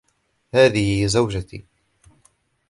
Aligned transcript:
هذه 0.53 1.05
زوجتي. 1.07 1.65